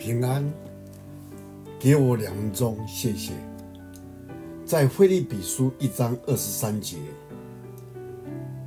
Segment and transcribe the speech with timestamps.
[0.00, 0.42] 平安，
[1.78, 3.32] 给我两分钟，谢谢。
[4.64, 6.96] 在腓立比书一章二十三节，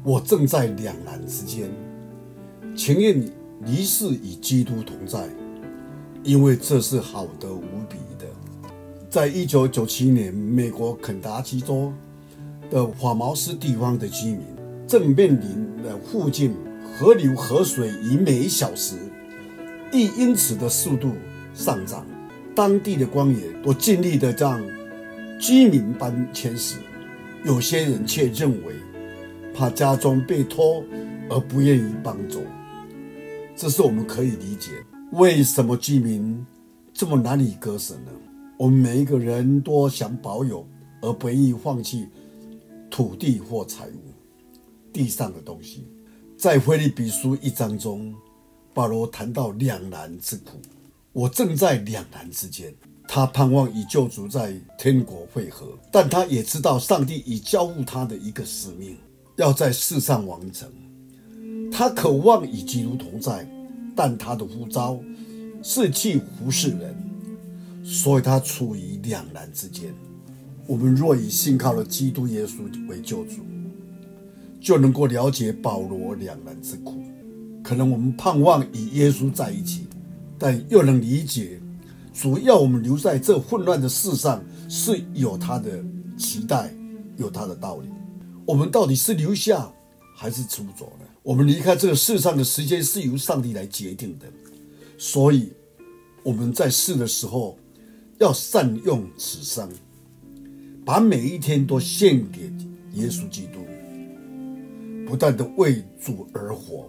[0.04, 1.72] 我正在两难之间，
[2.76, 3.20] 情愿
[3.66, 5.28] 离世与基督同在，
[6.22, 8.28] 因为这是好的无比的。
[9.10, 11.92] 在一九九七年，美国肯塔基州
[12.70, 14.42] 的法茅斯地方的居民
[14.88, 16.56] 正面临的附近
[16.96, 18.98] 河流河水以每小时
[19.94, 21.14] 一英尺的速度
[21.54, 22.04] 上涨，
[22.56, 24.60] 当地的官员都尽力的让
[25.40, 26.80] 居民搬迁时，
[27.46, 28.74] 有些人却认为
[29.54, 30.84] 怕家中被偷
[31.30, 32.42] 而不愿意帮助。
[33.56, 34.72] 这是我们可以理解，
[35.12, 36.44] 为什么居民
[36.92, 38.12] 这么难以割舍呢？
[38.58, 40.68] 我们每一个人都想保有，
[41.02, 42.08] 而不愿意放弃
[42.90, 44.12] 土地或财物、
[44.92, 45.88] 地上的东西。
[46.36, 48.12] 在腓立比书一章中，
[48.74, 50.60] 保罗谈到两难之苦。
[51.12, 52.74] 我正在两难之间。
[53.06, 58.98] 他盼望与救主在天国会合，但他也知道上帝已交付他的一个使命，
[59.36, 60.72] 要在世上完成。
[61.72, 63.48] 他渴望与基督同在，
[63.94, 64.98] 但他的呼召
[65.62, 66.96] 是去服侍人。
[67.84, 69.94] 所以他处于两难之间。
[70.66, 73.44] 我们若以信靠了基督耶稣为救主，
[74.62, 77.04] 就能够了解保罗两难之苦。
[77.64, 79.88] 可能我们盼望与耶稣在一起，
[80.38, 81.60] 但又能理解
[82.14, 85.84] 主要我们留在这混乱的世上是有他的
[86.18, 86.72] 期待，
[87.18, 87.88] 有他的道理。
[88.46, 89.72] 我们到底是留下
[90.16, 91.06] 还是出走呢？
[91.24, 94.28] 我们离开这个世上的时间是由上帝来决定的。
[94.98, 95.52] 所以
[96.22, 97.58] 我们在世的时候。
[98.20, 99.68] 要善用此生，
[100.86, 102.44] 把每一天都献给
[102.94, 103.60] 耶稣基督，
[105.06, 106.88] 不断的为主而活，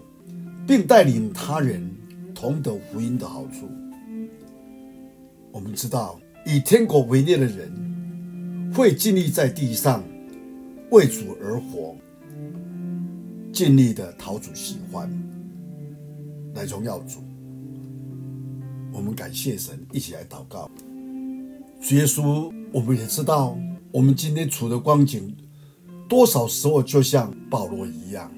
[0.67, 1.91] 并带领他人
[2.35, 3.69] 同得福音的好处。
[5.53, 10.03] 我们知道，以天国为念的人，会尽力在地上
[10.91, 11.95] 为主而活，
[13.53, 15.09] 尽力的讨主喜欢，
[16.55, 17.21] 来荣耀主。
[18.93, 20.71] 我们感谢神，一起来祷告。
[21.81, 23.59] 主耶稣，我们也知道，
[23.93, 25.37] 我们今天处的光景，
[26.09, 28.33] 多少时候就像保罗一样，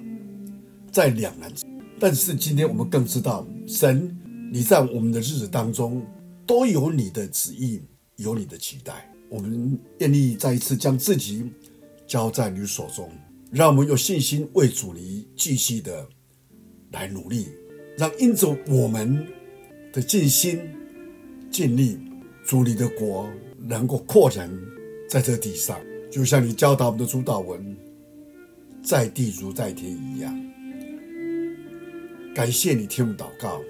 [0.90, 1.50] 在两难。
[1.98, 4.14] 但是今天我们更知道，神，
[4.52, 6.04] 你在我们的日子当中
[6.46, 7.80] 都有你的旨意，
[8.16, 9.10] 有你的期待。
[9.28, 11.50] 我们愿意再一次将自己
[12.06, 13.10] 交在你手中，
[13.50, 16.06] 让我们有信心为主你继续的
[16.92, 17.48] 来努力，
[17.96, 19.26] 让因着我们
[19.92, 20.60] 的尽心
[21.50, 21.98] 尽力。
[22.48, 23.28] 主你的国
[23.58, 24.48] 能够扩展
[25.10, 25.80] 在这地上，
[26.12, 27.76] 就像你教导我们的主祷文，
[28.84, 30.32] 在地如在天一样。
[32.36, 33.62] 感谢你听我祷告，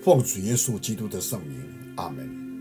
[0.00, 1.60] 奉主耶稣基督的圣名，
[1.96, 2.51] 阿门。